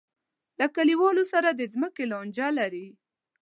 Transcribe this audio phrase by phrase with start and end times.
[0.59, 2.87] له کلیوالو سره د ځمکې لانجه لري.